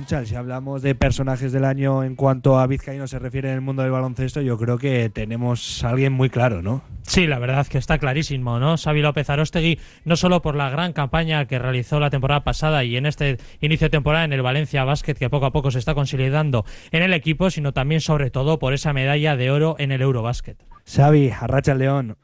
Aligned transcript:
Conchal, 0.00 0.26
si 0.26 0.34
hablamos 0.34 0.80
de 0.80 0.94
personajes 0.94 1.52
del 1.52 1.66
año 1.66 2.02
en 2.04 2.16
cuanto 2.16 2.58
a 2.58 2.66
vizcaíno 2.66 3.06
se 3.06 3.18
refiere 3.18 3.50
en 3.50 3.56
el 3.56 3.60
mundo 3.60 3.82
del 3.82 3.90
baloncesto, 3.90 4.40
yo 4.40 4.56
creo 4.56 4.78
que 4.78 5.10
tenemos 5.10 5.84
a 5.84 5.90
alguien 5.90 6.14
muy 6.14 6.30
claro, 6.30 6.62
¿no? 6.62 6.80
Sí, 7.02 7.26
la 7.26 7.38
verdad 7.38 7.66
que 7.66 7.76
está 7.76 7.98
clarísimo, 7.98 8.58
¿no? 8.58 8.78
Xavi 8.78 9.02
López 9.02 9.28
Arostegui, 9.28 9.78
no 10.06 10.16
solo 10.16 10.40
por 10.40 10.54
la 10.54 10.70
gran 10.70 10.94
campaña 10.94 11.44
que 11.44 11.58
realizó 11.58 12.00
la 12.00 12.08
temporada 12.08 12.44
pasada 12.44 12.82
y 12.82 12.96
en 12.96 13.04
este 13.04 13.36
inicio 13.60 13.88
de 13.88 13.90
temporada 13.90 14.24
en 14.24 14.32
el 14.32 14.40
Valencia 14.40 14.84
Basket, 14.84 15.16
que 15.16 15.28
poco 15.28 15.44
a 15.44 15.52
poco 15.52 15.70
se 15.70 15.78
está 15.78 15.92
consolidando 15.92 16.64
en 16.92 17.02
el 17.02 17.12
equipo, 17.12 17.50
sino 17.50 17.74
también, 17.74 18.00
sobre 18.00 18.30
todo, 18.30 18.58
por 18.58 18.72
esa 18.72 18.94
medalla 18.94 19.36
de 19.36 19.50
oro 19.50 19.76
en 19.78 19.92
el 19.92 20.00
Eurobasket. 20.00 20.64
Xavi, 20.86 21.30
Arracha 21.30 21.72
el 21.72 21.78
León. 21.78 22.16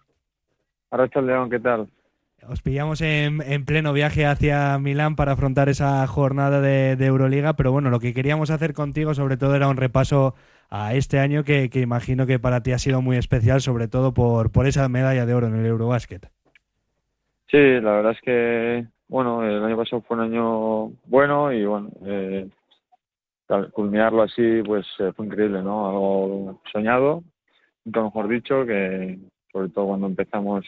Arracha 0.90 1.20
el 1.20 1.26
León, 1.26 1.50
¿qué 1.50 1.60
tal? 1.60 1.90
Os 2.48 2.62
pillamos 2.62 3.00
en, 3.00 3.64
pleno 3.64 3.92
viaje 3.92 4.24
hacia 4.24 4.78
Milán 4.78 5.16
para 5.16 5.32
afrontar 5.32 5.68
esa 5.68 6.06
jornada 6.06 6.60
de, 6.60 6.92
Euroliga, 7.04 7.54
pero 7.54 7.72
bueno, 7.72 7.90
lo 7.90 7.98
que 7.98 8.14
queríamos 8.14 8.50
hacer 8.50 8.72
contigo 8.72 9.14
sobre 9.14 9.36
todo 9.36 9.56
era 9.56 9.68
un 9.68 9.76
repaso 9.76 10.34
a 10.70 10.94
este 10.94 11.18
año 11.18 11.42
que, 11.42 11.68
imagino 11.74 12.26
que 12.26 12.38
para 12.38 12.62
ti 12.62 12.72
ha 12.72 12.78
sido 12.78 13.02
muy 13.02 13.16
especial, 13.16 13.60
sobre 13.60 13.88
todo 13.88 14.14
por, 14.14 14.52
por 14.52 14.66
esa 14.66 14.88
medalla 14.88 15.26
de 15.26 15.34
oro 15.34 15.48
en 15.48 15.56
el 15.56 15.66
Eurobasket. 15.66 16.28
Sí, 17.50 17.58
la 17.80 17.92
verdad 17.92 18.12
es 18.12 18.20
que, 18.20 18.86
bueno, 19.08 19.44
el 19.44 19.64
año 19.64 19.76
pasado 19.76 20.02
fue 20.02 20.16
un 20.16 20.22
año 20.22 20.92
bueno 21.06 21.52
y 21.52 21.64
bueno, 21.64 21.90
eh, 22.04 22.48
culminarlo 23.72 24.22
así 24.22 24.62
pues 24.64 24.86
eh, 25.00 25.12
fue 25.16 25.26
increíble, 25.26 25.62
¿no? 25.62 25.88
Algo 25.88 26.60
soñado, 26.72 27.24
nunca 27.84 28.02
mejor 28.02 28.28
dicho, 28.28 28.64
que 28.64 29.18
sobre 29.52 29.68
todo 29.70 29.86
cuando 29.86 30.06
empezamos 30.06 30.64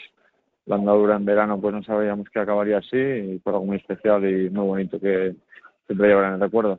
la 0.69 0.77
andadura 0.77 1.17
en 1.17 1.25
verano 1.25 1.61
pues 1.61 1.75
no 1.75 1.83
sabíamos 1.83 2.29
que 2.29 2.39
acabaría 2.39 2.79
así 2.79 2.97
y 2.97 3.41
fue 3.43 3.53
algo 3.53 3.65
muy 3.65 3.79
especial 3.79 4.25
y 4.29 4.51
muy 4.51 4.67
bonito 4.67 5.01
que 5.01 5.35
siempre 5.87 6.09
llevará 6.09 6.29
en 6.29 6.35
el 6.35 6.41
recuerdo. 6.41 6.79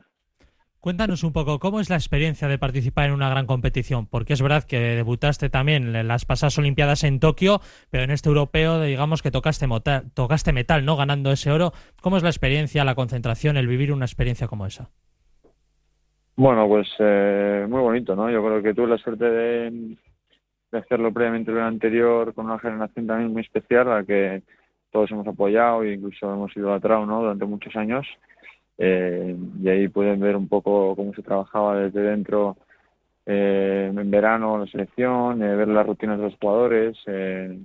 Cuéntanos 0.78 1.24
un 1.24 1.34
poco, 1.34 1.58
¿cómo 1.58 1.78
es 1.80 1.90
la 1.90 1.96
experiencia 1.96 2.48
de 2.48 2.56
participar 2.56 3.08
en 3.08 3.12
una 3.12 3.28
gran 3.28 3.44
competición? 3.44 4.06
Porque 4.06 4.32
es 4.32 4.40
verdad 4.40 4.64
que 4.64 4.78
debutaste 4.78 5.50
también 5.50 5.94
en 5.94 6.08
las 6.08 6.24
pasadas 6.24 6.56
Olimpiadas 6.56 7.04
en 7.04 7.20
Tokio, 7.20 7.60
pero 7.90 8.04
en 8.04 8.10
este 8.10 8.30
europeo, 8.30 8.80
digamos 8.80 9.20
que 9.20 9.30
tocaste, 9.30 9.66
tocaste 10.14 10.52
metal, 10.54 10.86
¿no? 10.86 10.96
Ganando 10.96 11.32
ese 11.32 11.50
oro. 11.50 11.72
¿Cómo 12.00 12.16
es 12.16 12.22
la 12.22 12.30
experiencia, 12.30 12.82
la 12.86 12.94
concentración, 12.94 13.58
el 13.58 13.66
vivir 13.66 13.92
una 13.92 14.06
experiencia 14.06 14.48
como 14.48 14.64
esa? 14.64 14.88
Bueno, 16.36 16.66
pues 16.66 16.88
eh, 16.98 17.66
muy 17.68 17.80
bonito, 17.82 18.16
¿no? 18.16 18.30
Yo 18.30 18.42
creo 18.42 18.62
que 18.62 18.72
tuve 18.72 18.86
la 18.86 18.96
suerte 18.96 19.26
de, 19.26 19.96
de 20.70 20.78
hacerlo 20.78 21.12
previamente 21.12 21.50
el 21.50 21.58
anterior 21.58 22.32
con 22.34 22.46
una 22.46 22.58
generación 22.58 23.06
también 23.06 23.32
muy 23.32 23.42
especial 23.42 23.88
a 23.88 23.96
la 23.96 24.04
que 24.04 24.42
todos 24.90 25.10
hemos 25.10 25.26
apoyado 25.26 25.82
e 25.82 25.94
incluso 25.94 26.32
hemos 26.32 26.56
idolatrado 26.56 27.06
¿no? 27.06 27.20
durante 27.20 27.44
muchos 27.44 27.74
años. 27.76 28.06
Eh, 28.78 29.36
y 29.62 29.68
ahí 29.68 29.88
pueden 29.88 30.20
ver 30.20 30.36
un 30.36 30.48
poco 30.48 30.94
cómo 30.96 31.12
se 31.14 31.22
trabajaba 31.22 31.76
desde 31.76 32.00
dentro 32.00 32.56
eh, 33.26 33.92
en 33.94 34.10
verano 34.10 34.58
la 34.58 34.66
selección, 34.66 35.42
eh, 35.42 35.54
ver 35.54 35.68
las 35.68 35.86
rutinas 35.86 36.18
de 36.18 36.24
los 36.24 36.36
jugadores, 36.36 36.96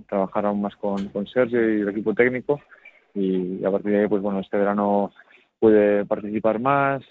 trabajar 0.08 0.46
aún 0.46 0.60
más 0.60 0.76
con, 0.76 1.08
con 1.08 1.26
Sergio 1.26 1.60
y 1.60 1.80
el 1.80 1.88
equipo 1.88 2.14
técnico. 2.14 2.60
Y 3.14 3.64
a 3.64 3.70
partir 3.70 3.92
de 3.92 4.00
ahí, 4.02 4.08
pues 4.08 4.20
bueno, 4.20 4.40
este 4.40 4.58
verano 4.58 5.12
pude 5.58 6.04
participar 6.04 6.60
más, 6.60 7.02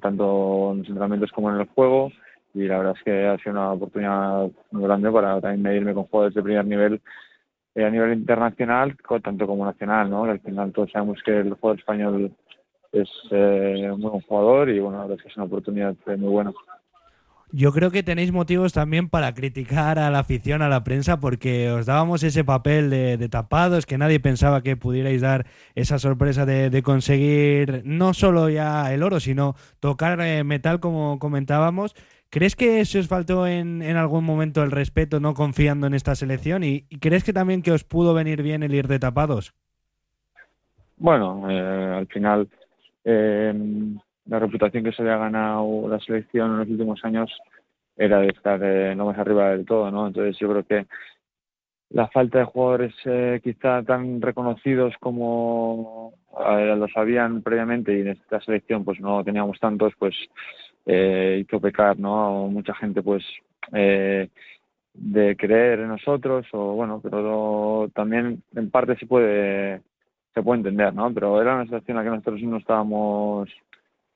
tanto 0.00 0.72
en 0.72 0.78
los 0.78 0.88
entrenamientos 0.88 1.30
como 1.32 1.50
en 1.50 1.60
el 1.60 1.66
juego 1.66 2.10
y 2.54 2.66
la 2.66 2.78
verdad 2.78 2.94
es 2.96 3.02
que 3.04 3.26
ha 3.26 3.38
sido 3.38 3.52
una 3.52 3.72
oportunidad 3.72 4.50
muy 4.70 4.82
grande 4.82 5.10
para 5.10 5.40
también 5.40 5.62
medirme 5.62 5.94
con 5.94 6.04
jugadores 6.04 6.34
de 6.34 6.42
primer 6.42 6.64
nivel 6.66 7.00
eh, 7.74 7.84
a 7.84 7.90
nivel 7.90 8.14
internacional 8.14 8.96
tanto 9.22 9.46
como 9.46 9.64
nacional, 9.64 10.10
¿no? 10.10 10.24
Al 10.24 10.40
final 10.40 10.72
todos 10.72 10.90
sabemos 10.90 11.20
que 11.24 11.38
el 11.38 11.54
jugador 11.54 11.78
español 11.78 12.32
es 12.92 13.08
eh, 13.30 13.88
un 13.92 14.00
buen 14.00 14.20
jugador 14.22 14.68
y 14.70 14.80
bueno, 14.80 14.98
la 14.98 15.04
verdad 15.04 15.18
es 15.18 15.22
que 15.22 15.28
es 15.28 15.36
una 15.36 15.46
oportunidad 15.46 15.94
muy 16.06 16.28
buena. 16.28 16.52
Yo 17.52 17.72
creo 17.72 17.90
que 17.90 18.04
tenéis 18.04 18.30
motivos 18.30 18.72
también 18.72 19.08
para 19.08 19.34
criticar 19.34 19.98
a 19.98 20.08
la 20.10 20.20
afición, 20.20 20.62
a 20.62 20.68
la 20.68 20.84
prensa, 20.84 21.18
porque 21.18 21.68
os 21.72 21.84
dábamos 21.84 22.22
ese 22.22 22.44
papel 22.44 22.90
de, 22.90 23.28
tapados, 23.28 23.86
que 23.86 23.98
nadie 23.98 24.20
pensaba 24.20 24.62
que 24.62 24.76
pudierais 24.76 25.20
dar 25.20 25.46
esa 25.74 25.98
sorpresa 25.98 26.46
de, 26.46 26.82
conseguir 26.84 27.82
no 27.84 28.14
solo 28.14 28.50
ya 28.50 28.94
el 28.94 29.02
oro, 29.02 29.18
sino 29.18 29.56
tocar 29.80 30.20
eh, 30.20 30.44
metal, 30.44 30.78
como 30.78 31.18
comentábamos. 31.18 31.96
¿Crees 32.30 32.54
que 32.54 32.84
se 32.84 33.00
os 33.00 33.08
faltó 33.08 33.44
en, 33.48 33.82
algún 33.96 34.24
momento 34.24 34.62
el 34.62 34.70
respeto, 34.70 35.18
no 35.18 35.34
confiando 35.34 35.88
en 35.88 35.94
esta 35.94 36.14
selección? 36.14 36.62
¿Y, 36.62 36.82
crees 37.00 37.24
que 37.24 37.32
también 37.32 37.60
que 37.60 37.72
os 37.72 37.82
pudo 37.82 38.14
venir 38.14 38.40
bien 38.42 38.62
el 38.62 38.72
ir 38.72 38.86
de 38.86 39.00
tapados? 39.00 39.52
Bueno, 40.96 41.50
eh, 41.50 41.94
al 41.98 42.06
final 42.06 42.48
eh, 43.04 43.52
la 44.26 44.38
reputación 44.38 44.84
que 44.84 44.92
se 44.92 45.02
había 45.02 45.16
ganado 45.16 45.88
la 45.88 45.98
selección 45.98 46.52
en 46.52 46.58
los 46.58 46.68
últimos 46.68 47.04
años 47.04 47.32
era 47.96 48.20
de 48.20 48.28
estar 48.28 48.60
eh, 48.62 48.94
no 48.94 49.06
más 49.06 49.18
arriba 49.18 49.50
del 49.50 49.66
todo, 49.66 49.90
¿no? 49.90 50.06
Entonces 50.06 50.38
yo 50.38 50.48
creo 50.50 50.64
que 50.64 50.86
la 51.88 52.06
falta 52.08 52.38
de 52.38 52.44
jugadores 52.44 52.94
quizá 53.42 53.82
tan 53.82 54.22
reconocidos 54.22 54.94
como 55.00 56.12
los 56.32 56.96
habían 56.96 57.42
previamente 57.42 57.98
y 57.98 58.02
en 58.02 58.08
esta 58.08 58.40
selección 58.40 58.84
pues 58.84 59.00
no 59.00 59.24
teníamos 59.24 59.58
tantos, 59.58 59.92
pues 59.98 60.14
eh, 60.92 61.38
hizo 61.42 61.60
pecar 61.60 61.96
¿no? 62.00 62.48
mucha 62.48 62.74
gente 62.74 63.00
pues 63.00 63.22
eh, 63.72 64.28
de 64.92 65.36
creer 65.36 65.78
en 65.78 65.88
nosotros 65.88 66.46
o 66.52 66.74
bueno 66.74 67.00
pero 67.00 67.88
también 67.94 68.42
en 68.56 68.70
parte 68.70 68.96
se 68.96 69.06
puede 69.06 69.82
se 70.34 70.42
puede 70.42 70.58
entender 70.58 70.92
no 70.92 71.14
pero 71.14 71.40
era 71.40 71.54
una 71.54 71.64
situación 71.64 71.96
en 71.96 72.04
la 72.04 72.10
que 72.10 72.16
nosotros 72.16 72.42
no 72.42 72.56
estábamos 72.56 73.48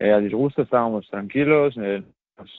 eh, 0.00 0.10
a 0.10 0.18
disgusto 0.18 0.62
estábamos 0.62 1.08
tranquilos 1.08 1.76
eh, 1.78 2.02
pues, 2.34 2.50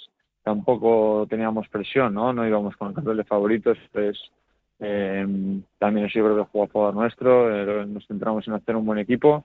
tampoco 0.43 1.27
teníamos 1.29 1.67
presión 1.67 2.13
no 2.13 2.31
no 2.31 2.47
íbamos 2.47 2.77
con 2.77 2.89
el 2.89 2.93
papel 2.93 3.17
de 3.17 3.25
favoritos 3.25 3.77
pues 3.91 4.17
eh, 4.79 5.27
también 5.77 6.07
yo 6.07 6.23
creo 6.23 6.35
que 6.35 6.61
a 6.61 6.67
favor 6.67 6.93
nuestro 6.93 7.85
nos 7.85 8.07
centramos 8.07 8.47
en 8.47 8.53
hacer 8.53 8.77
un 8.77 8.85
buen 8.85 8.99
equipo 8.99 9.43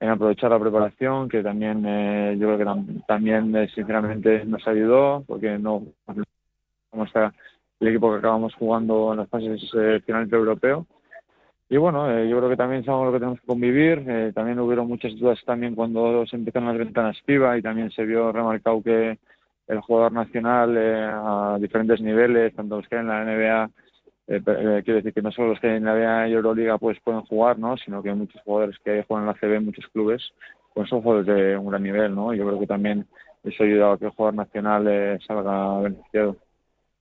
en 0.00 0.10
aprovechar 0.10 0.50
la 0.50 0.60
preparación, 0.60 1.28
que 1.28 1.42
también 1.42 1.84
eh, 1.86 2.36
yo 2.38 2.46
creo 2.46 2.58
que 2.58 3.00
también 3.06 3.54
eh, 3.56 3.68
sinceramente 3.74 4.44
nos 4.44 4.66
ayudó, 4.68 5.24
porque 5.26 5.58
no 5.58 5.82
como 6.90 7.04
está 7.04 7.32
el 7.80 7.88
equipo 7.88 8.12
que 8.12 8.18
acabamos 8.18 8.54
jugando 8.54 9.12
en 9.12 9.18
las 9.18 9.28
fases 9.28 9.62
eh, 9.74 10.00
finales 10.04 10.30
del 10.30 10.40
europeo. 10.40 10.86
Y 11.68 11.76
bueno, 11.76 12.10
eh, 12.10 12.28
yo 12.28 12.38
creo 12.38 12.48
que 12.48 12.56
también 12.56 12.84
sabemos 12.84 13.06
lo 13.06 13.12
que 13.12 13.18
tenemos 13.18 13.40
que 13.40 13.46
convivir. 13.46 14.32
también 14.34 14.58
hubieron 14.60 14.88
muchas 14.88 15.14
dudas 15.18 15.38
también 15.44 15.74
cuando 15.74 16.26
se 16.26 16.36
empezaron 16.36 16.68
las 16.68 16.78
ventanas 16.78 17.20
FIBA 17.26 17.58
y 17.58 17.62
también 17.62 17.90
se 17.90 18.04
vio 18.04 18.32
remarcado 18.32 18.82
que 18.82 19.18
el 19.66 19.80
jugador 19.80 20.12
nacional 20.12 20.76
a 20.78 21.58
diferentes 21.60 22.00
niveles, 22.00 22.54
tanto 22.54 22.76
los 22.76 22.88
que 22.88 22.96
en 22.96 23.08
la 23.08 23.22
NBA 23.22 23.70
eh, 24.28 24.42
eh, 24.46 24.82
quiero 24.84 24.96
decir 24.96 25.14
que 25.14 25.22
no 25.22 25.32
solo 25.32 25.48
los 25.48 25.60
que 25.60 25.74
en 25.74 25.84
la 25.84 26.28
y 26.28 26.32
Euroliga 26.32 26.76
pues 26.76 26.98
pueden 27.02 27.22
jugar, 27.22 27.58
¿no? 27.58 27.76
sino 27.78 28.02
que 28.02 28.10
hay 28.10 28.14
muchos 28.14 28.40
jugadores 28.42 28.76
que 28.84 29.02
juegan 29.04 29.26
en 29.26 29.28
la 29.28 29.34
CB 29.34 29.64
muchos 29.64 29.86
clubes, 29.88 30.22
pues 30.74 30.88
son 30.90 31.00
jugadores 31.00 31.26
de 31.26 31.56
un 31.56 31.68
gran 31.68 31.82
nivel, 31.82 32.14
¿no? 32.14 32.34
Yo 32.34 32.46
creo 32.46 32.60
que 32.60 32.66
también 32.66 33.06
eso 33.42 33.62
ha 33.62 33.66
ayudado 33.66 33.92
a 33.92 33.98
que 33.98 34.04
el 34.04 34.10
jugador 34.10 34.34
nacional 34.34 34.86
eh, 34.86 35.18
salga 35.26 35.80
beneficiado. 35.80 36.36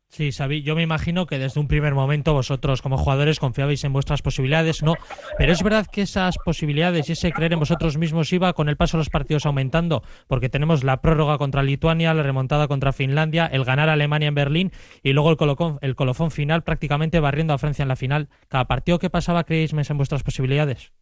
Sí, 0.09 0.31
Xavi, 0.31 0.63
yo 0.63 0.75
me 0.75 0.83
imagino 0.83 1.25
que 1.25 1.37
desde 1.37 1.59
un 1.59 1.67
primer 1.67 1.93
momento 1.93 2.33
vosotros 2.33 2.81
como 2.81 2.97
jugadores 2.97 3.39
confiabais 3.39 3.83
en 3.83 3.91
vuestras 3.91 4.21
posibilidades, 4.21 4.81
¿no? 4.81 4.93
Pero 5.37 5.51
es 5.51 5.61
verdad 5.61 5.85
que 5.91 6.01
esas 6.01 6.37
posibilidades 6.37 7.09
y 7.09 7.11
ese 7.11 7.31
creer 7.31 7.53
en 7.53 7.59
vosotros 7.59 7.97
mismos 7.97 8.31
iba 8.31 8.53
con 8.53 8.69
el 8.69 8.77
paso 8.77 8.97
de 8.97 9.01
los 9.01 9.09
partidos 9.09 9.45
aumentando, 9.45 10.03
porque 10.27 10.49
tenemos 10.49 10.85
la 10.85 11.01
prórroga 11.01 11.37
contra 11.37 11.61
Lituania, 11.61 12.13
la 12.13 12.23
remontada 12.23 12.67
contra 12.67 12.93
Finlandia, 12.93 13.47
el 13.47 13.65
ganar 13.65 13.89
Alemania 13.89 14.29
en 14.29 14.35
Berlín 14.35 14.71
y 15.03 15.11
luego 15.11 15.29
el, 15.29 15.37
colofón, 15.37 15.77
el 15.81 15.95
colofón 15.95 16.31
final 16.31 16.63
prácticamente 16.63 17.19
barriendo 17.19 17.53
a 17.53 17.57
Francia 17.57 17.83
en 17.83 17.89
la 17.89 17.97
final. 17.97 18.29
¿Cada 18.47 18.65
partido 18.65 18.99
que 18.99 19.09
pasaba 19.09 19.43
creéis 19.43 19.73
en 19.73 19.97
vuestras 19.97 20.23
posibilidades? 20.23 20.93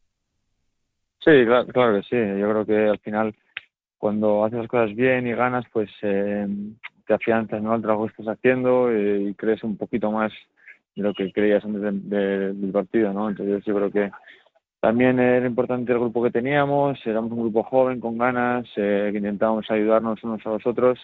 Sí, 1.19 1.31
claro, 1.45 1.95
que 1.95 2.01
sí. 2.03 2.39
Yo 2.39 2.49
creo 2.49 2.65
que 2.65 2.89
al 2.89 2.99
final 2.99 3.35
cuando 3.97 4.45
haces 4.45 4.59
las 4.59 4.67
cosas 4.67 4.95
bien 4.95 5.25
y 5.27 5.33
ganas, 5.33 5.65
pues 5.71 5.89
eh, 6.01 6.47
te 7.05 7.13
afianzas 7.13 7.61
¿no? 7.61 7.73
al 7.73 7.81
trabajo 7.81 8.05
que 8.05 8.11
estás 8.11 8.37
haciendo 8.37 8.91
y, 8.91 9.33
crees 9.35 9.63
un 9.63 9.77
poquito 9.77 10.11
más 10.11 10.31
de 10.95 11.03
lo 11.03 11.13
que 11.13 11.31
creías 11.31 11.63
antes 11.65 11.81
del 11.81 12.71
partido, 12.71 13.13
¿no? 13.13 13.29
Entonces 13.29 13.63
yo 13.65 13.75
creo 13.75 13.91
que 13.91 14.11
también 14.79 15.19
era 15.19 15.45
importante 15.45 15.91
el 15.91 15.99
grupo 15.99 16.23
que 16.23 16.31
teníamos, 16.31 16.99
éramos 17.05 17.31
un 17.31 17.41
grupo 17.41 17.63
joven, 17.63 17.99
con 17.99 18.17
ganas, 18.17 18.65
eh, 18.75 19.09
que 19.11 19.17
intentábamos 19.17 19.69
ayudarnos 19.71 20.23
unos 20.23 20.45
a 20.45 20.49
los 20.49 20.65
otros, 20.65 20.99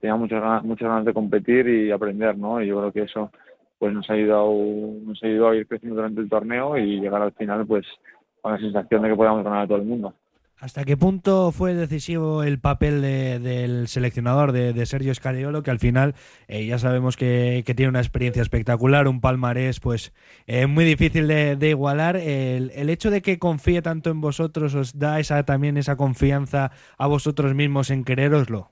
teníamos 0.00 0.22
muchas 0.22 0.42
ganas, 0.42 0.64
muchas 0.64 0.88
ganas 0.88 1.04
de 1.04 1.14
competir 1.14 1.68
y 1.68 1.90
aprender, 1.90 2.36
¿no? 2.36 2.60
Y 2.60 2.66
yo 2.66 2.78
creo 2.78 2.92
que 2.92 3.02
eso 3.02 3.30
pues 3.78 3.92
nos 3.92 4.08
ha 4.10 4.14
ayudado, 4.14 4.52
nos 5.04 5.22
ha 5.22 5.26
ayudado 5.26 5.50
a 5.50 5.56
ir 5.56 5.66
creciendo 5.66 5.96
durante 5.96 6.20
el 6.20 6.28
torneo 6.28 6.76
y 6.76 7.00
llegar 7.00 7.22
al 7.22 7.32
final 7.32 7.66
pues 7.66 7.86
con 8.40 8.52
la 8.52 8.58
sensación 8.58 9.02
de 9.02 9.08
que 9.08 9.16
podamos 9.16 9.44
ganar 9.44 9.62
a 9.62 9.66
todo 9.66 9.78
el 9.78 9.84
mundo. 9.84 10.14
¿Hasta 10.62 10.84
qué 10.84 10.96
punto 10.96 11.50
fue 11.50 11.74
decisivo 11.74 12.44
el 12.44 12.60
papel 12.60 13.02
del 13.02 13.88
seleccionador 13.88 14.52
de, 14.52 14.86
Sergio 14.86 15.12
Scariolo, 15.12 15.64
que 15.64 15.72
al 15.72 15.80
final 15.80 16.14
eh, 16.46 16.64
ya 16.66 16.78
sabemos 16.78 17.16
que, 17.16 17.64
tiene 17.74 17.88
una 17.88 17.98
experiencia 17.98 18.42
espectacular, 18.42 19.08
un 19.08 19.20
palmarés 19.20 19.80
pues 19.80 20.14
eh, 20.46 20.68
muy 20.68 20.84
difícil 20.84 21.26
de, 21.26 21.68
igualar? 21.68 22.14
El, 22.16 22.90
hecho 22.90 23.10
de 23.10 23.22
que 23.22 23.40
confíe 23.40 23.82
tanto 23.82 24.10
en 24.10 24.20
vosotros 24.20 24.76
os 24.76 24.96
da 24.96 25.18
esa 25.18 25.42
también 25.42 25.76
esa 25.78 25.96
confianza 25.96 26.70
a 26.96 27.08
vosotros 27.08 27.56
mismos 27.56 27.90
en 27.90 28.04
quereroslo. 28.04 28.68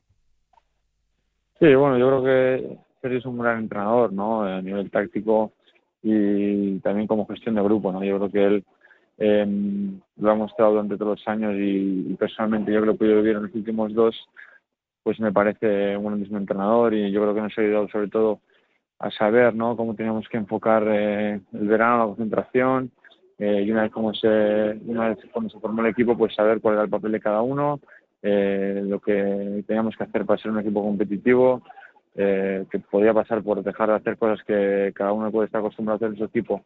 Sí, 1.58 1.74
bueno, 1.74 1.98
yo 1.98 2.06
creo 2.06 2.22
que 2.22 2.78
Sergio 3.02 3.18
es 3.18 3.26
un 3.26 3.38
gran 3.38 3.58
entrenador, 3.58 4.12
¿no? 4.12 4.42
A 4.44 4.62
nivel 4.62 4.92
táctico 4.92 5.54
y 6.04 6.78
también 6.78 7.08
como 7.08 7.26
gestión 7.26 7.56
de 7.56 7.62
grupo, 7.64 7.90
¿no? 7.90 8.04
Yo 8.04 8.16
creo 8.18 8.30
que 8.30 8.44
él 8.44 8.64
eh, 9.22 9.46
lo 10.16 10.30
ha 10.30 10.34
mostrado 10.34 10.72
durante 10.72 10.96
todos 10.96 11.20
los 11.20 11.28
años 11.28 11.54
y, 11.56 12.16
personalmente 12.18 12.72
yo 12.72 12.80
creo 12.80 12.96
que 12.96 13.06
yo 13.06 13.18
en 13.18 13.42
los 13.42 13.54
últimos 13.54 13.92
dos, 13.92 14.16
pues 15.02 15.20
me 15.20 15.30
parece 15.30 15.94
un 15.96 16.06
grandísimo 16.06 16.38
entrenador 16.38 16.94
y 16.94 17.12
yo 17.12 17.20
creo 17.20 17.34
que 17.34 17.42
nos 17.42 17.56
ha 17.56 17.60
ayudado 17.60 17.88
sobre 17.88 18.08
todo 18.08 18.40
a 18.98 19.10
saber 19.10 19.54
¿no? 19.54 19.76
cómo 19.76 19.94
teníamos 19.94 20.26
que 20.28 20.38
enfocar 20.38 20.84
eh, 20.88 21.40
el 21.52 21.68
verano, 21.68 21.98
la 21.98 22.06
concentración 22.06 22.90
eh, 23.38 23.62
y 23.66 23.70
una 23.70 23.82
vez, 23.82 23.92
como 23.92 24.14
se, 24.14 24.78
una 24.86 25.10
vez 25.10 25.18
cuando 25.32 25.50
se 25.50 25.60
formó 25.60 25.82
el 25.82 25.88
equipo, 25.88 26.16
pues 26.16 26.34
saber 26.34 26.60
cuál 26.60 26.74
era 26.74 26.84
el 26.84 26.90
papel 26.90 27.12
de 27.12 27.20
cada 27.20 27.42
uno, 27.42 27.80
eh, 28.22 28.82
lo 28.84 29.00
que 29.00 29.64
teníamos 29.66 29.96
que 29.96 30.04
hacer 30.04 30.24
para 30.24 30.40
ser 30.40 30.50
un 30.50 30.60
equipo 30.60 30.82
competitivo, 30.82 31.62
que 32.12 32.78
podía 32.90 33.14
pasar 33.14 33.42
por 33.42 33.62
dejar 33.62 33.88
de 33.88 33.94
hacer 33.94 34.18
cosas 34.18 34.44
que 34.44 34.92
cada 34.94 35.12
uno 35.12 35.30
puede 35.30 35.46
estar 35.46 35.60
acostumbrado 35.60 35.94
a 35.94 35.96
hacer 35.96 36.08
en 36.08 36.18
su 36.18 36.24
equipo 36.24 36.64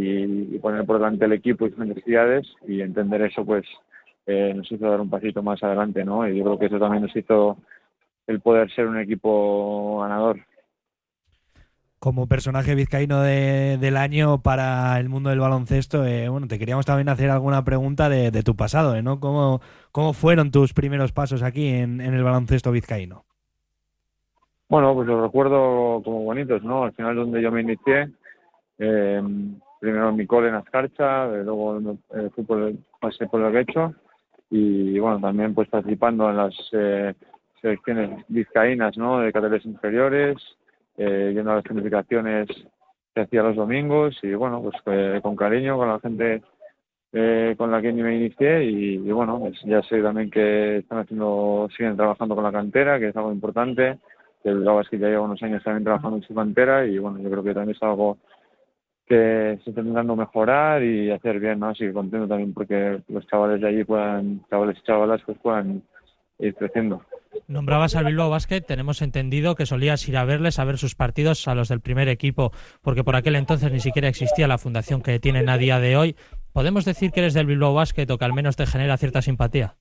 y, 0.00 0.58
poner 0.58 0.86
por 0.86 0.98
delante 0.98 1.24
el 1.24 1.32
equipo 1.32 1.66
y 1.66 1.70
sus 1.70 1.84
necesidades 1.84 2.46
y 2.66 2.80
entender 2.80 3.22
eso 3.22 3.44
pues 3.44 3.64
eh, 4.26 4.52
nos 4.54 4.70
hizo 4.70 4.88
dar 4.88 5.00
un 5.00 5.10
pasito 5.10 5.42
más 5.42 5.60
adelante, 5.62 6.04
¿no? 6.04 6.28
Y 6.28 6.38
yo 6.38 6.44
creo 6.44 6.58
que 6.58 6.66
eso 6.66 6.78
también 6.78 7.02
nos 7.02 7.16
hizo 7.16 7.56
el 8.28 8.40
poder 8.40 8.70
ser 8.72 8.86
un 8.86 8.98
equipo 8.98 10.00
ganador. 10.00 10.38
Como 11.98 12.28
personaje 12.28 12.76
vizcaíno 12.76 13.22
del 13.22 13.96
año 13.96 14.40
para 14.40 15.00
el 15.00 15.08
mundo 15.08 15.30
del 15.30 15.40
baloncesto, 15.40 16.06
eh, 16.06 16.28
bueno, 16.28 16.46
te 16.46 16.60
queríamos 16.60 16.86
también 16.86 17.08
hacer 17.08 17.28
alguna 17.30 17.64
pregunta 17.64 18.08
de, 18.08 18.30
tu 18.44 18.54
pasado, 18.54 18.94
¿eh? 18.94 19.02
¿no? 19.02 19.18
¿Cómo, 19.18 19.60
¿Cómo 19.90 20.12
fueron 20.12 20.52
tus 20.52 20.74
primeros 20.74 21.10
pasos 21.10 21.42
aquí 21.42 21.66
en, 21.66 22.00
el 22.00 22.22
baloncesto 22.22 22.70
vizcaíno? 22.70 23.24
Bueno, 24.68 24.94
pues 24.94 25.08
los 25.08 25.20
recuerdo 25.22 26.00
como 26.04 26.22
bonitos, 26.22 26.62
¿no? 26.62 26.84
Al 26.84 26.92
final 26.92 27.16
donde 27.16 27.42
yo 27.42 27.50
me 27.50 27.62
inicié, 27.62 28.10
eh, 28.78 29.22
primero 29.80 30.08
en 30.08 30.16
mi 30.16 30.26
cole 30.26 30.48
en 30.48 30.54
Azcarcha, 30.54 31.26
eh, 31.26 31.44
luego 31.44 31.78
eh, 32.14 32.30
por 32.46 32.62
el, 32.62 32.78
pasé 33.00 33.26
por 33.26 33.42
el 33.42 33.52
Guecho 33.52 33.94
y 34.50 34.98
bueno, 34.98 35.20
también 35.20 35.54
pues 35.54 35.68
participando 35.68 36.28
en 36.30 36.36
las 36.36 36.54
eh, 36.72 37.14
selecciones 37.60 38.24
vizcaínas, 38.28 38.96
¿no? 38.96 39.20
De 39.20 39.32
categorías 39.32 39.66
inferiores, 39.66 40.36
eh, 40.96 41.32
yendo 41.34 41.52
a 41.52 41.56
las 41.56 41.64
planificaciones 41.64 42.48
que 43.14 43.20
hacía 43.20 43.42
los 43.42 43.56
domingos 43.56 44.18
y 44.22 44.34
bueno, 44.34 44.62
pues 44.62 45.22
con 45.22 45.36
cariño 45.36 45.76
con 45.76 45.88
la 45.88 46.00
gente 46.00 46.42
con 47.56 47.70
la 47.70 47.80
que 47.80 47.90
me 47.90 48.16
inicié 48.16 48.64
y, 48.64 48.98
bueno, 48.98 49.40
pues 49.40 49.58
ya 49.64 49.82
sé 49.82 50.02
también 50.02 50.30
que 50.30 50.78
están 50.78 50.98
haciendo, 50.98 51.66
siguen 51.74 51.96
trabajando 51.96 52.34
con 52.34 52.44
la 52.44 52.52
cantera, 52.52 52.98
que 52.98 53.08
es 53.08 53.16
algo 53.16 53.32
importante, 53.32 53.98
el 54.44 54.66
es 54.80 54.88
que 54.88 54.98
ya 54.98 55.08
lleva 55.08 55.22
unos 55.22 55.42
años 55.42 55.62
también 55.64 55.84
trabajando 55.84 56.18
en 56.18 56.22
su 56.22 56.34
cantera 56.34 56.86
y 56.86 56.98
bueno, 56.98 57.18
yo 57.18 57.30
creo 57.30 57.42
que 57.42 57.54
también 57.54 57.76
es 57.76 57.82
algo 57.82 58.18
que 59.08 59.58
se 59.64 59.70
está 59.70 59.80
intentando 59.80 60.14
mejorar 60.14 60.82
y 60.82 61.10
hacer 61.10 61.40
bien, 61.40 61.60
¿no? 61.60 61.68
Así 61.68 61.84
que 61.84 61.92
contento 61.92 62.28
también 62.28 62.52
porque 62.52 63.00
los 63.08 63.26
chavales 63.26 63.60
de 63.60 63.68
allí 63.68 63.84
puedan, 63.84 64.44
chavales 64.50 64.76
y 64.78 64.86
chavalas, 64.86 65.22
pues 65.24 65.38
puedan 65.38 65.82
ir 66.38 66.54
creciendo. 66.54 67.02
Nombrabas 67.46 67.96
al 67.96 68.04
Bilbao 68.04 68.30
Basket, 68.30 68.60
tenemos 68.60 69.00
entendido 69.02 69.54
que 69.54 69.66
solías 69.66 70.06
ir 70.08 70.16
a 70.16 70.24
verles, 70.24 70.58
a 70.58 70.64
ver 70.64 70.78
sus 70.78 70.94
partidos, 70.94 71.48
a 71.48 71.54
los 71.54 71.68
del 71.68 71.80
primer 71.80 72.08
equipo, 72.08 72.52
porque 72.82 73.04
por 73.04 73.16
aquel 73.16 73.36
entonces 73.36 73.72
ni 73.72 73.80
siquiera 73.80 74.08
existía 74.08 74.46
la 74.46 74.58
fundación 74.58 75.02
que 75.02 75.18
tienen 75.18 75.48
a 75.48 75.58
día 75.58 75.80
de 75.80 75.96
hoy. 75.96 76.16
¿Podemos 76.52 76.84
decir 76.84 77.10
que 77.10 77.20
eres 77.20 77.34
del 77.34 77.46
Bilbao 77.46 77.74
Basket 77.74 78.10
o 78.10 78.18
que 78.18 78.24
al 78.24 78.32
menos 78.32 78.56
te 78.56 78.66
genera 78.66 78.96
cierta 78.96 79.22
simpatía? 79.22 79.74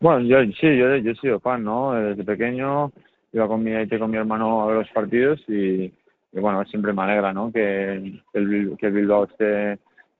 Bueno, 0.00 0.20
yo 0.20 0.38
sí, 0.60 0.76
yo, 0.76 0.96
yo 0.96 1.12
he 1.12 1.16
sido 1.16 1.38
fan, 1.38 1.62
¿no? 1.62 1.92
Desde 1.92 2.24
pequeño 2.24 2.90
iba 3.32 3.46
con 3.46 3.62
mi, 3.62 3.88
con 3.88 4.10
mi 4.10 4.16
hermano 4.16 4.62
a 4.62 4.66
ver 4.66 4.76
los 4.76 4.88
partidos 4.88 5.40
y, 5.48 5.92
y 6.32 6.40
bueno, 6.40 6.64
siempre 6.64 6.92
me 6.92 7.02
alegra 7.02 7.32
¿no? 7.32 7.52
que, 7.52 7.92
el, 8.32 8.76
que 8.78 8.86
el 8.86 8.92
Bilbao 8.92 9.24
esté 9.24 9.72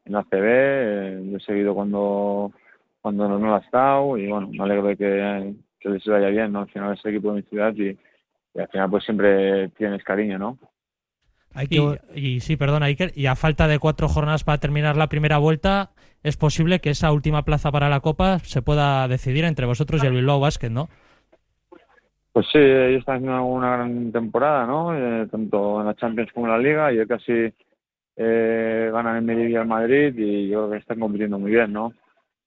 en 0.04 0.12
la 0.12 0.22
CB, 0.24 0.42
eh, 0.42 1.22
yo 1.30 1.36
he 1.36 1.40
seguido 1.40 1.74
cuando, 1.74 2.52
cuando 3.00 3.28
no, 3.28 3.38
lo 3.38 3.54
ha 3.54 3.60
estado 3.60 4.18
y 4.18 4.28
bueno, 4.28 4.48
me 4.48 4.62
alegro 4.62 4.88
de 4.88 4.96
que, 4.96 5.54
que 5.80 5.88
les 5.88 6.04
vaya 6.04 6.28
bien, 6.28 6.52
¿no? 6.52 6.60
Al 6.60 6.68
final 6.68 6.94
es 6.94 7.04
el 7.04 7.14
equipo 7.14 7.30
de 7.30 7.36
mi 7.36 7.48
ciudad 7.48 7.74
y, 7.74 7.96
al 8.58 8.68
final 8.68 8.90
pues 8.90 9.04
siempre 9.04 9.68
tienes 9.70 10.04
cariño, 10.04 10.38
¿no? 10.38 10.58
y, 12.14 12.40
sí, 12.40 12.56
perdona, 12.56 12.86
Iker, 12.86 13.12
y 13.14 13.26
a 13.26 13.36
falta 13.36 13.68
de 13.68 13.78
cuatro 13.78 14.08
jornadas 14.08 14.42
para 14.42 14.58
terminar 14.58 14.96
la 14.96 15.08
primera 15.08 15.36
vuelta, 15.38 15.92
es 16.22 16.36
posible 16.38 16.80
que 16.80 16.90
esa 16.90 17.12
última 17.12 17.44
plaza 17.44 17.70
para 17.70 17.90
la 17.90 18.00
Copa 18.00 18.38
se 18.38 18.62
pueda 18.62 19.06
decidir 19.06 19.44
entre 19.44 19.66
vosotros 19.66 20.02
y 20.02 20.06
el 20.06 20.14
Bilbao 20.14 20.40
Basket, 20.40 20.70
¿no? 20.70 20.88
Pues 22.32 22.46
sí, 22.50 22.58
ellos 22.58 23.00
están 23.00 23.16
haciendo 23.16 23.44
una 23.44 23.76
gran 23.76 24.10
temporada, 24.10 24.66
¿no? 24.66 24.96
Eh, 24.96 25.26
tanto 25.30 25.80
en 25.80 25.86
la 25.86 25.94
Champions 25.94 26.32
como 26.32 26.46
en 26.46 26.52
la 26.52 26.58
Liga. 26.58 26.92
Y 26.92 27.06
casi 27.06 27.52
eh, 28.16 28.90
ganan 28.92 29.28
en 29.28 29.50
y 29.50 29.54
el 29.54 29.66
Madrid 29.66 30.14
y 30.16 30.48
yo 30.48 30.60
creo 30.60 30.70
que 30.70 30.76
están 30.78 31.00
compitiendo 31.00 31.38
muy 31.38 31.50
bien, 31.50 31.72
¿no? 31.72 31.92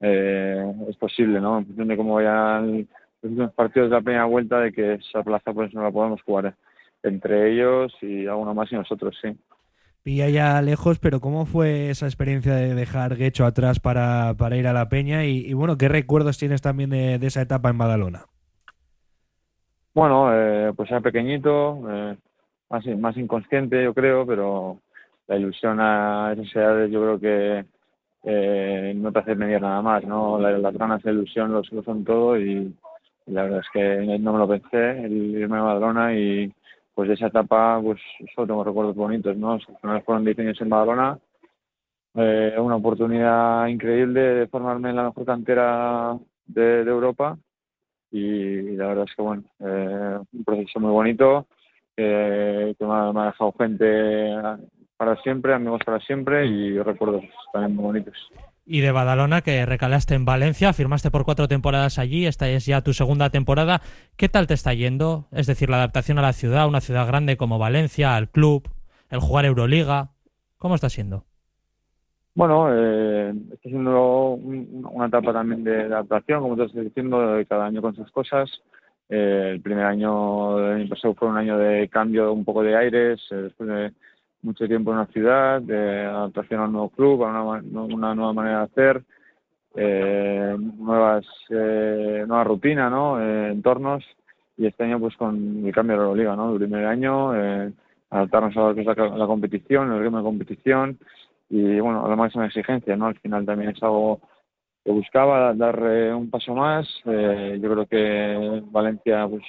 Eh, 0.02 0.74
es 0.90 0.98
posible, 0.98 1.40
¿no? 1.40 1.60
En 1.60 1.88
de 1.88 1.98
cómo 1.98 2.16
vayan 2.16 2.88
los 3.22 3.32
últimos 3.32 3.54
partidos 3.54 3.90
de 3.90 3.96
la 3.96 4.02
primera 4.02 4.26
vuelta, 4.26 4.60
de 4.60 4.72
que 4.72 4.94
esa 4.96 5.24
plaza 5.24 5.54
pues 5.54 5.74
no 5.74 5.84
la 5.84 5.92
podemos 5.92 6.22
jugar 6.24 6.56
entre 7.04 7.52
ellos 7.52 7.94
y 8.02 8.26
alguno 8.26 8.56
más 8.56 8.72
y 8.72 8.76
nosotros, 8.76 9.16
sí. 9.22 9.38
Pilla 10.02 10.30
ya 10.30 10.62
lejos, 10.62 11.00
pero 11.00 11.20
¿cómo 11.20 11.46
fue 11.46 11.90
esa 11.90 12.06
experiencia 12.06 12.56
de 12.56 12.76
dejar 12.76 13.16
Guecho 13.18 13.46
atrás 13.46 13.80
para, 13.80 14.36
para 14.38 14.58
ir 14.58 14.68
a 14.68 14.74
la 14.74 14.90
Peña? 14.90 15.26
Y, 15.26 15.54
bueno, 15.54 15.78
¿qué 15.78 15.90
recuerdos 15.90 16.38
tienes 16.38 16.62
también 16.62 16.92
de 16.92 17.16
esa 17.16 17.42
etapa 17.42 17.70
en 17.70 17.78
Badalona? 17.80 18.26
Bueno, 19.96 20.30
eh, 20.34 20.74
pues 20.76 20.92
era 20.92 21.00
pequeñito, 21.00 21.82
eh, 21.90 22.18
más, 22.70 22.86
más 22.98 23.16
inconsciente 23.16 23.82
yo 23.82 23.94
creo, 23.94 24.28
pero 24.28 24.82
la 25.28 25.38
ilusión 25.38 25.80
a 25.80 26.34
esas 26.34 26.54
edades 26.54 26.92
yo 26.92 27.02
creo 27.02 27.20
que 27.20 27.66
eh, 28.24 28.94
no 28.94 29.14
te 29.14 29.20
hace 29.20 29.36
medir 29.36 29.62
nada 29.62 29.82
más, 29.82 30.04
¿no? 30.04 30.38
las 30.38 30.74
ganas 30.78 31.02
de 31.02 31.12
ilusión 31.14 31.54
lo, 31.54 31.64
son 31.64 32.04
todo 32.04 32.38
y, 32.38 32.76
la 33.28 33.44
verdad 33.44 33.62
es 33.62 33.70
que 33.72 34.20
no 34.20 34.34
me 34.34 34.40
lo 34.40 34.48
pensé, 34.50 35.06
el 35.06 35.14
irme 35.38 35.60
a 35.60 35.62
Badalona 35.62 36.14
y 36.14 36.54
pues 36.94 37.08
de 37.08 37.16
esa 37.16 37.28
etapa 37.28 37.80
pues 37.82 38.02
solo 38.36 38.48
tengo 38.48 38.64
recuerdos 38.66 38.96
bonitos, 38.98 39.38
¿no? 39.38 39.60
fueron 40.04 40.26
10 40.26 40.40
años 40.40 40.60
en 40.60 40.70
Badalona, 40.70 41.20
eh, 42.16 42.56
una 42.60 42.76
oportunidad 42.76 43.68
increíble 43.68 44.20
de 44.20 44.48
formarme 44.48 44.90
en 44.90 44.98
la 44.98 45.04
mejor 45.04 45.26
cantera 45.26 46.18
de 46.48 46.82
Europa 46.82 47.38
y 48.18 48.76
la 48.78 48.88
verdad 48.88 49.06
es 49.08 49.16
que 49.16 49.22
bueno, 49.22 49.44
eh, 49.60 50.20
un 50.32 50.44
proceso 50.44 50.80
muy 50.80 50.92
bonito 50.92 51.48
que 51.96 52.76
me 52.80 52.94
ha, 52.94 53.26
dejado 53.26 53.54
gente 53.58 54.34
para 54.98 55.16
siempre, 55.22 55.54
amigos 55.54 55.82
para 55.86 56.00
siempre 56.00 56.46
y 56.46 56.78
recuerdos 56.80 57.24
también 57.52 57.76
muy 57.76 57.86
bonitos. 57.86 58.16
Y 58.66 58.82
de 58.82 58.92
Badalona, 58.92 59.42
que 59.42 59.66
recalaste 59.66 60.16
en 60.16 60.26
Valencia, 60.26 60.74
firmaste 60.74 61.12
por 61.12 61.24
cuatro 61.24 61.48
temporadas 61.48 62.00
allí, 62.00 62.26
esta 62.26 62.50
es 62.50 62.66
ya 62.66 62.82
tu 62.82 62.94
segunda 62.94 63.30
temporada. 63.30 63.82
¿Qué 64.18 64.28
tal 64.28 64.48
te 64.48 64.56
está 64.56 64.74
yendo? 64.74 65.28
Es 65.32 65.46
decir, 65.46 65.70
la 65.70 65.78
adaptación 65.78 66.18
a 66.18 66.24
la 66.24 66.34
ciudad, 66.34 66.68
una 66.68 66.82
ciudad 66.82 67.06
grande 67.06 67.38
como 67.38 67.60
Valencia, 67.60 68.16
al 68.16 68.30
club, 68.30 68.68
el 69.10 69.20
jugar 69.20 69.46
Euroliga. 69.46 70.12
¿Cómo 70.58 70.76
está 70.76 70.90
siendo? 70.90 71.26
Bueno, 72.36 72.68
eh, 72.70 73.34
está 73.54 73.70
siendo 73.70 74.32
una 74.32 75.08
etapa 75.08 75.32
también 75.32 75.64
de, 75.64 75.84
adaptación, 75.86 76.42
como 76.42 76.58
te 76.58 76.66
estoy 76.66 76.84
diciendo, 76.84 77.42
cada 77.48 77.66
año 77.68 77.82
con 77.82 77.96
sus 77.96 78.12
cosas. 78.12 78.52
Eh, 79.08 79.52
el 79.54 79.62
primer 79.62 79.86
año 79.86 80.58
del 80.58 80.90
fue 81.18 81.30
un 81.30 81.38
año 81.38 81.58
de 81.58 81.88
cambio, 81.88 82.34
un 82.34 82.44
poco 82.44 82.62
de 82.62 82.76
aires, 82.76 83.22
eh, 83.32 83.36
después 83.36 83.70
de 83.70 83.94
mucho 84.42 84.68
tiempo 84.68 84.92
en 84.92 84.98
una 84.98 85.06
ciudad, 85.08 85.62
de 85.62 86.02
adaptación 86.02 86.60
a 86.60 86.66
un 86.66 86.74
nuevo 86.74 86.90
club, 86.90 87.24
a 87.24 87.42
una, 87.42 88.14
nueva 88.14 88.34
manera 88.34 88.58
de 88.60 88.64
hacer, 88.66 89.04
eh, 89.76 90.58
nuevas, 90.60 91.26
eh, 91.50 92.26
nueva 92.28 92.44
rutina, 92.44 92.90
¿no? 92.90 93.22
entornos. 93.22 94.04
Y 94.58 94.68
este 94.68 94.84
año, 94.84 95.00
pues 95.00 95.16
con 95.16 95.66
el 95.66 95.74
cambio 95.74 96.02
de 96.02 96.08
la 96.08 96.14
liga, 96.14 96.36
¿no? 96.36 96.52
El 96.52 96.60
primer 96.60 96.86
año, 96.86 97.32
adaptarnos 98.10 98.58
a 98.58 98.60
lo 98.60 98.76
que 98.76 98.82
es 98.82 98.88
la, 98.88 98.94
la 98.94 99.26
competición, 99.26 99.92
el 99.94 100.02
ritmo 100.02 100.18
de 100.18 100.24
competición 100.24 100.98
y 101.50 101.80
bueno, 101.80 102.06
a 102.06 102.10
la 102.10 102.16
máxima 102.16 102.46
exigencia, 102.46 102.96
¿no? 102.96 103.08
Al 103.08 103.20
final 103.20 103.46
también 103.46 103.72
es 103.72 103.84
algo 103.84 104.20
que 104.84 104.92
buscaba 104.92 105.54
dar 105.54 105.82
un 106.16 106.30
paso 106.30 106.54
más. 106.54 106.88
Eh, 107.06 107.60
yo 107.62 107.72
creo 107.72 107.86
que 107.88 108.64
Valencia 108.72 109.28
pues 109.28 109.44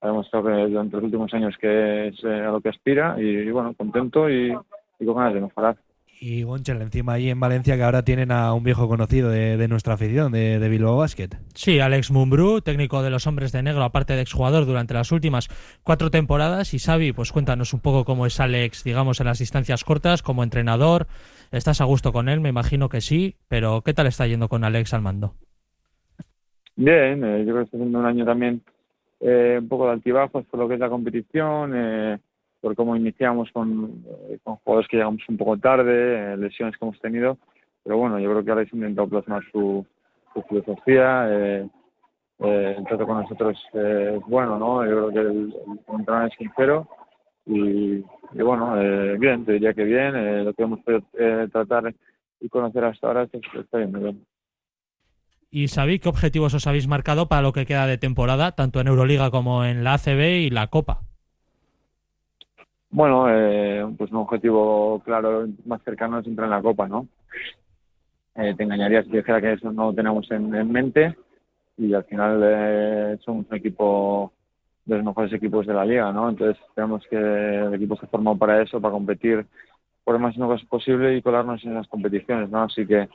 ha 0.00 0.08
demostrado 0.08 0.46
que 0.46 0.70
durante 0.70 0.96
los 0.96 1.04
últimos 1.04 1.32
años 1.34 1.56
que 1.58 2.08
es 2.08 2.24
eh, 2.24 2.44
a 2.44 2.50
lo 2.50 2.60
que 2.60 2.68
aspira 2.68 3.16
y, 3.18 3.50
bueno, 3.50 3.74
contento 3.74 4.28
y, 4.28 4.56
y 4.98 5.06
con 5.06 5.16
ganas 5.16 5.34
de 5.34 5.40
mejorar. 5.40 5.76
Y 6.18 6.44
Gonchel, 6.44 6.80
encima 6.80 7.14
ahí 7.14 7.28
en 7.28 7.38
Valencia, 7.38 7.76
que 7.76 7.82
ahora 7.82 8.02
tienen 8.02 8.32
a 8.32 8.52
un 8.54 8.64
viejo 8.64 8.88
conocido 8.88 9.30
de, 9.30 9.68
nuestra 9.68 9.94
afición, 9.94 10.32
de, 10.32 10.58
de, 10.58 10.68
Bilbao 10.68 10.96
Basket. 10.96 11.28
Sí, 11.54 11.78
Alex 11.78 12.10
Mumbrú, 12.10 12.62
técnico 12.62 13.02
de 13.02 13.10
los 13.10 13.26
Hombres 13.26 13.52
de 13.52 13.62
Negro, 13.62 13.84
aparte 13.84 14.14
de 14.14 14.22
exjugador 14.22 14.64
durante 14.64 14.94
las 14.94 15.12
últimas 15.12 15.48
cuatro 15.82 16.10
temporadas. 16.10 16.72
Y 16.72 16.78
Xavi, 16.78 17.12
pues 17.12 17.32
cuéntanos 17.32 17.74
un 17.74 17.80
poco 17.80 18.04
cómo 18.04 18.24
es 18.24 18.40
Alex, 18.40 18.82
digamos, 18.82 19.20
en 19.20 19.26
las 19.26 19.38
distancias 19.38 19.84
cortas, 19.84 20.22
como 20.22 20.42
entrenador. 20.42 21.06
¿Estás 21.52 21.80
a 21.80 21.84
gusto 21.84 22.12
con 22.12 22.28
él? 22.28 22.40
Me 22.40 22.48
imagino 22.48 22.88
que 22.88 23.00
sí, 23.00 23.36
pero 23.48 23.82
¿qué 23.82 23.92
tal 23.92 24.06
está 24.06 24.26
yendo 24.26 24.48
con 24.48 24.64
Alex 24.64 24.94
al 24.94 25.02
mando? 25.02 25.34
Bien, 26.76 27.24
eh, 27.24 27.44
yo 27.44 27.52
creo 27.52 27.56
que 27.56 27.62
está 27.64 27.76
haciendo 27.76 27.98
un 27.98 28.06
año 28.06 28.24
también 28.24 28.62
eh, 29.20 29.58
un 29.60 29.68
poco 29.68 29.86
de 29.86 29.92
altibajos 29.92 30.44
por 30.46 30.60
lo 30.60 30.68
que 30.68 30.74
es 30.74 30.80
la 30.80 30.90
competición. 30.90 31.72
Eh, 31.74 32.18
por 32.66 32.74
cómo 32.74 32.96
iniciamos 32.96 33.48
con, 33.52 34.02
eh, 34.28 34.40
con 34.42 34.56
jugadores 34.56 34.88
que 34.88 34.96
llegamos 34.96 35.22
un 35.28 35.36
poco 35.36 35.56
tarde, 35.56 36.32
eh, 36.32 36.36
lesiones 36.36 36.76
que 36.76 36.84
hemos 36.84 36.98
tenido. 36.98 37.38
Pero 37.84 37.96
bueno, 37.96 38.18
yo 38.18 38.28
creo 38.28 38.44
que 38.44 38.50
ahora 38.50 38.64
intentado 38.64 39.08
plasmar 39.08 39.44
su, 39.52 39.86
su 40.34 40.42
filosofía. 40.42 41.28
Eh, 41.30 41.68
eh, 42.40 42.74
el 42.76 42.84
trato 42.86 43.06
con 43.06 43.20
nosotros 43.20 43.56
es 43.72 44.20
bueno, 44.26 44.58
¿no? 44.58 44.84
Yo 44.84 44.90
creo 44.90 45.10
que 45.10 45.18
el, 45.20 45.54
el 46.08 46.26
es 46.26 46.34
sincero. 46.36 46.88
Y, 47.46 48.04
y 48.32 48.42
bueno, 48.42 48.74
bien, 49.16 49.44
te 49.44 49.52
diría 49.52 49.72
que 49.72 49.84
bien. 49.84 50.44
lo 50.44 50.52
que 50.52 50.64
hemos 50.64 50.80
podido 50.80 51.02
tratar 51.52 51.94
y 52.40 52.48
conocer 52.48 52.82
hasta 52.82 53.06
ahora 53.06 53.28
está 53.32 53.78
bien, 53.78 53.92
muy 53.92 54.00
bien. 54.00 54.26
Y 55.52 55.68
sabéis 55.68 56.00
qué 56.00 56.08
objetivos 56.08 56.52
os 56.52 56.66
habéis 56.66 56.88
marcado 56.88 57.28
para 57.28 57.42
lo 57.42 57.52
que 57.52 57.64
queda 57.64 57.86
de 57.86 57.96
temporada, 57.96 58.56
tanto 58.56 58.80
en 58.80 58.88
Euroliga 58.88 59.30
como 59.30 59.64
en 59.64 59.84
la 59.84 59.94
ACB 59.94 60.40
y 60.40 60.50
la 60.50 60.66
Copa. 60.66 61.02
Bueno, 62.96 63.26
eh, 63.28 63.86
pues 63.98 64.10
un 64.10 64.16
objetivo 64.16 65.02
claro 65.04 65.46
más 65.66 65.82
cercano 65.82 66.18
es 66.18 66.26
entrar 66.26 66.46
en 66.46 66.52
la 66.52 66.62
Copa, 66.62 66.88
¿no? 66.88 67.06
Eh, 68.34 68.54
te 68.56 68.62
engañaría 68.62 69.02
si 69.02 69.10
dijera 69.10 69.38
que 69.38 69.52
eso 69.52 69.70
no 69.70 69.92
tenemos 69.92 70.30
en, 70.30 70.50
mente 70.72 71.14
y 71.76 71.92
al 71.92 72.04
final 72.04 72.40
eh, 72.42 73.18
somos 73.22 73.44
un 73.50 73.54
equipo 73.54 74.32
de 74.86 74.96
los 74.96 75.04
mejores 75.04 75.30
equipos 75.34 75.66
de 75.66 75.74
la 75.74 75.84
liga, 75.84 76.10
¿no? 76.10 76.30
Entonces 76.30 76.56
tenemos 76.74 77.06
que 77.10 77.16
el 77.18 77.74
equipo 77.74 77.96
se 77.96 78.06
formado 78.06 78.38
para 78.38 78.62
eso, 78.62 78.80
para 78.80 78.92
competir 78.92 79.44
por 80.02 80.14
el 80.14 80.22
máximo 80.22 80.56
que 80.56 80.64
posible 80.64 81.14
y 81.18 81.20
colarnos 81.20 81.62
en 81.64 81.74
las 81.74 81.88
competiciones, 81.88 82.48
¿no? 82.48 82.62
Así 82.62 82.86
que 82.86 83.10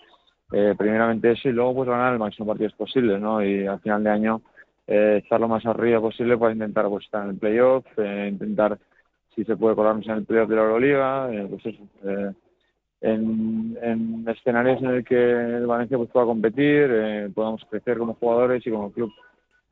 eh, 0.51 0.75
primeramente 0.77 1.31
eso 1.31 1.49
y 1.49 1.53
luego 1.53 1.73
pues 1.73 1.89
ganar 1.89 2.13
el 2.13 2.19
máximo 2.19 2.45
partidos 2.45 2.73
posible, 2.73 3.17
¿no? 3.17 3.43
Y 3.43 3.65
al 3.65 3.79
final 3.79 4.03
de 4.03 4.09
año 4.11 4.41
eh, 4.85 5.21
estar 5.23 5.39
lo 5.39 5.47
más 5.47 5.65
arriba 5.65 5.99
posible 5.99 6.37
para 6.37 6.53
intentar 6.53 6.87
pues 6.87 7.05
estar 7.05 7.23
en 7.23 7.31
el 7.31 7.37
playoff, 7.37 7.83
eh, 7.97 8.29
intentar 8.31 8.77
si 9.35 9.43
se 9.43 9.55
puede 9.55 9.75
colarnos 9.75 10.05
en 10.07 10.13
el 10.13 10.25
playoff 10.25 10.49
de 10.49 10.55
la 10.55 10.61
Euroliga, 10.63 11.33
eh, 11.33 11.47
pues 11.49 11.65
eso, 11.65 11.83
eh, 12.03 12.31
en, 13.01 13.77
en, 13.81 14.25
escenarios 14.29 14.81
en 14.81 14.89
el 14.89 15.05
que 15.05 15.15
el 15.15 15.65
Valencia 15.65 15.97
pues, 15.97 16.09
pueda 16.09 16.25
competir, 16.25 16.89
eh, 16.91 17.31
podamos 17.33 17.65
crecer 17.69 17.97
como 17.97 18.13
jugadores 18.15 18.65
y 18.65 18.71
como 18.71 18.91
club. 18.91 19.11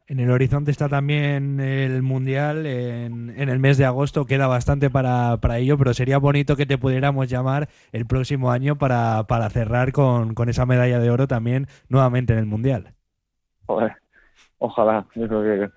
En 0.08 0.20
el 0.20 0.32
horizonte 0.32 0.72
está 0.72 0.90
también 0.90 1.60
el 1.60 2.02
Mundial 2.02 2.66
en, 2.66 3.30
en 3.40 3.48
el 3.48 3.60
mes 3.60 3.78
de 3.78 3.86
agosto, 3.86 4.26
queda 4.26 4.48
bastante 4.48 4.90
para, 4.90 5.38
para, 5.38 5.60
ello, 5.60 5.78
pero 5.78 5.94
sería 5.94 6.18
bonito 6.18 6.56
que 6.56 6.66
te 6.66 6.80
pudiéramos 6.80 7.30
llamar 7.30 7.70
el 7.92 8.08
próximo 8.08 8.50
año 8.50 8.76
para, 8.76 9.26
para 9.28 9.52
cerrar 9.52 9.92
con, 9.92 10.34
con 10.34 10.50
esa 10.50 10.66
medalla 10.66 11.00
de 11.00 11.12
oro 11.12 11.28
también 11.28 11.68
nuevamente 11.90 12.34
en 12.34 12.40
el 12.40 12.48
Mundial. 12.48 12.94
Joder, 13.68 13.92
ojalá, 14.58 15.06
yo 15.14 15.28
creo 15.28 15.44
que 15.44 15.70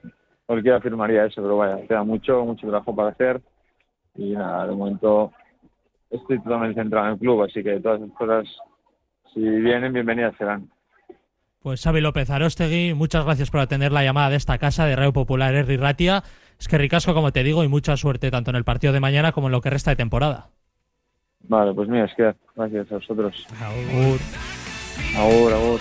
cualquiera 0.47 0.79
afirmaría 0.79 1.27
eso, 1.27 1.43
pero 1.43 1.59
vaya, 1.59 1.87
queda 1.87 2.03
mucho, 2.03 2.43
mucho 2.47 2.67
trabajo 2.67 2.97
para 2.97 3.11
hacer 3.11 3.43
y 4.17 4.31
nada, 4.31 4.67
de 4.67 4.75
momento 4.75 5.33
estoy 6.11 6.39
totalmente 6.43 6.81
centrado 6.81 7.07
en 7.07 7.13
el 7.15 7.19
club, 7.19 7.43
así 7.43 7.63
que 7.63 7.81
todas 7.81 8.01
esas 8.01 8.17
cosas, 8.17 8.49
si 9.33 9.41
vienen, 9.41 9.93
bienvenidas 9.93 10.37
serán. 10.37 10.69
Pues 11.61 11.83
Xavi 11.83 12.01
López 12.01 12.29
Arostegui, 12.29 12.93
muchas 12.95 13.25
gracias 13.25 13.51
por 13.51 13.61
atender 13.61 13.93
la 13.93 14.03
llamada 14.03 14.31
de 14.31 14.37
esta 14.37 14.59
casa 14.59 14.85
de 14.85 14.97
Radio 14.97 15.13
Popular 15.13 15.55
Erri 15.55 15.77
Ratia. 15.77 16.25
Es 16.59 16.67
que 16.67 16.77
ricasco, 16.77 17.15
como 17.15 17.33
te 17.33 17.45
digo, 17.45 17.63
y 17.63 17.69
mucha 17.69 17.97
suerte 17.97 18.31
tanto 18.31 18.51
en 18.51 18.57
el 18.57 18.65
partido 18.65 18.93
de 18.93 19.01
mañana 19.01 19.33
como 19.33 19.47
en 19.47 19.53
lo 19.53 19.61
que 19.61 19.71
resta 19.71 19.91
de 19.91 19.97
temporada. 19.97 20.49
Vale, 21.49 21.73
pues 21.73 21.89
mira, 21.89 22.05
es 22.05 22.15
que 22.15 22.35
gracias 22.57 22.91
a 22.91 22.97
vosotros. 22.97 23.47
Agur. 23.61 24.19
Agur, 25.17 25.53
agur. 25.53 25.81